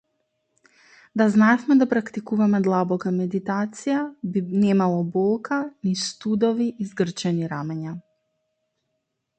Да 1.21 1.25
знаевме 1.33 1.75
да 1.81 1.87
практикуваме 1.91 2.61
длабока 2.67 3.13
медитација, 3.19 3.99
би 4.37 4.43
немало 4.65 5.05
болка, 5.19 5.61
ни 5.89 5.95
студови 6.07 6.71
и 6.85 6.89
згрчени 6.95 7.53
рамења. 7.55 7.97